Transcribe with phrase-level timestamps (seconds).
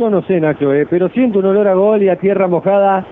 [0.00, 3.04] Yo no sé, Nacho, eh, pero siento un olor a gol y a tierra mojada.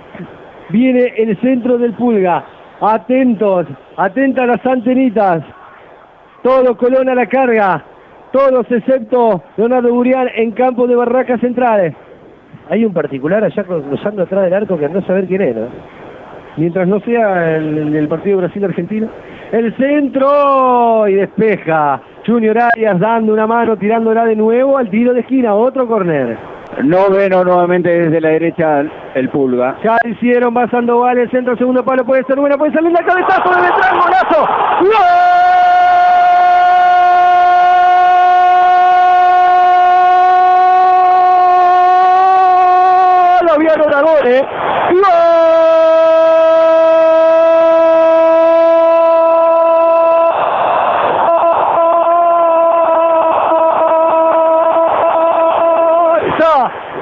[0.70, 2.42] Viene el centro del Pulga.
[2.80, 5.44] Atentos, atentas las antenitas.
[6.42, 7.84] Todo Colón a la carga.
[8.32, 11.94] Todos excepto Leonardo Burián en campo de Barracas Centrales.
[12.70, 15.68] Hay un particular allá cruzando atrás del arco que no saber quién ¿no?
[16.56, 19.08] Mientras no sea el, el partido Brasil-Argentina.
[19.52, 22.00] El centro y despeja.
[22.26, 25.54] Junior Arias dando una mano, tirándola de nuevo al tiro de esquina.
[25.54, 26.57] Otro corner.
[26.84, 28.80] Noveno nuevamente desde la derecha
[29.14, 29.78] el Pulga.
[29.82, 33.50] Ya hicieron, va Sandoval, el centro, segundo palo, puede ser buena, puede salir la cabezazo
[33.50, 34.48] de Beltrán, golazo.
[34.80, 34.92] ¡Gol!
[43.76, 44.46] Lo Aragón, ¿eh?
[44.92, 45.57] ¡Gol!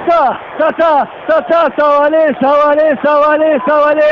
[0.07, 0.39] ¡Sa!
[0.59, 0.69] ¡Sa!
[0.79, 1.09] ¡Sa!
[1.27, 1.47] ¡Sa!
[1.49, 1.77] ¡Sa!
[1.77, 3.61] ¡Sabalé!
[3.67, 4.03] ¡Sabalé!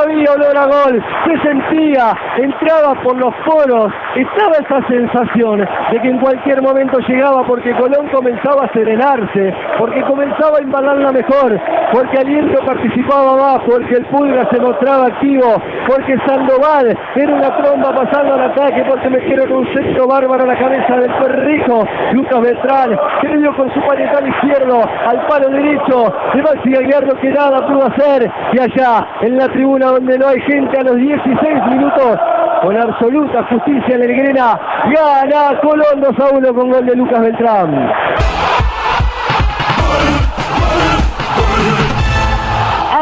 [0.00, 1.04] Había olor a gol.
[1.26, 3.92] Se sentía, entraba por los poros.
[4.16, 10.02] Estaba esa sensación de que en cualquier momento llegaba porque Colón comenzaba a serenarse, porque
[10.02, 11.60] comenzaba a embalarla mejor,
[11.92, 17.94] porque Aliento participaba más, porque el Pulga se mostraba activo, porque Sandoval era una tromba
[17.94, 21.86] pasando al ataque, porque me quiero con un centro bárbaro a la cabeza del perrico
[22.12, 27.30] Lucas Beltrán, que dio con su parietal izquierdo al palo derecho de Maxi Aguiardo que
[27.30, 31.66] nada pudo hacer, y allá en la tribuna donde no hay gente a los 16
[31.70, 32.18] minutos,
[32.62, 37.20] con absoluta justicia en el Grena, gana Colón 2 a 1 con gol de Lucas
[37.20, 37.92] Beltrán.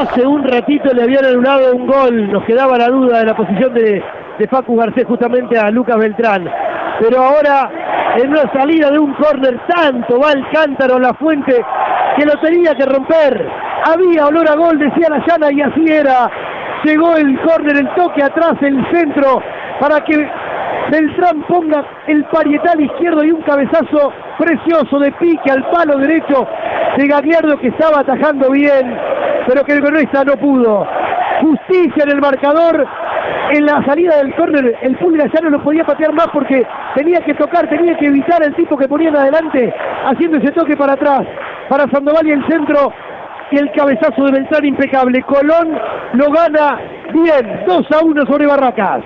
[0.00, 3.74] Hace un ratito le habían anulado un gol, nos quedaba la duda de la posición
[3.74, 4.02] de,
[4.38, 6.48] de Facu Garcés justamente a Lucas Beltrán.
[7.00, 7.70] Pero ahora,
[8.16, 11.64] en una salida de un córner, tanto va el cántaro la fuente
[12.16, 13.48] que lo tenía que romper.
[13.84, 16.30] Había olor a gol, decía la llana, y así era.
[16.84, 19.42] Llegó el córner, el toque atrás, el centro,
[19.80, 20.28] para que
[20.90, 26.48] Beltrán ponga el parietal izquierdo y un cabezazo precioso de pique al palo derecho
[26.96, 28.98] de Gagliardo que estaba atajando bien,
[29.46, 30.86] pero que el cronista no pudo.
[31.42, 32.86] Justicia en el marcador,
[33.52, 37.20] en la salida del córner, el Pulga ya no lo podía patear más porque tenía
[37.20, 39.72] que tocar, tenía que evitar al tipo que ponían adelante,
[40.06, 41.22] haciendo ese toque para atrás,
[41.70, 42.92] para Sandoval y el centro,
[43.52, 45.22] y el cabezazo de Beltrán impecable.
[45.22, 45.78] Colón
[46.14, 46.80] lo gana
[47.12, 49.04] bien, 2 a 1 sobre Barracas.